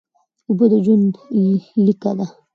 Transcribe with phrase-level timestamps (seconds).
[0.47, 1.13] اوبه د ژوند
[1.85, 2.27] لیکه ده